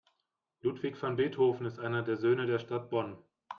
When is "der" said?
2.01-2.17, 2.47-2.57